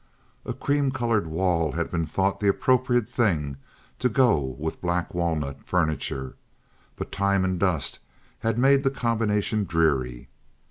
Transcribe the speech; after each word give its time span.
A 0.47 0.53
cream 0.55 0.89
colored 0.89 1.27
wall 1.27 1.73
had 1.73 1.91
been 1.91 2.07
thought 2.07 2.39
the 2.39 2.47
appropriate 2.47 3.07
thing 3.07 3.57
to 3.99 4.09
go 4.09 4.39
with 4.57 4.81
black 4.81 5.13
walnut 5.13 5.63
furniture, 5.67 6.37
but 6.95 7.11
time 7.11 7.45
and 7.45 7.59
dust 7.59 7.99
had 8.39 8.57
made 8.57 8.81
the 8.81 8.89
combination 8.89 9.63
dreary. 9.63 10.27